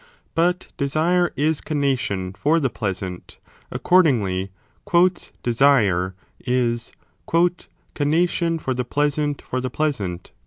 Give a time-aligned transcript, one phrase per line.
[0.33, 3.37] But desire is conation for the pleasant:
[3.69, 4.49] accordingly,
[5.43, 6.91] desire is
[7.27, 10.31] conation for the 40 pleasant for the pleasant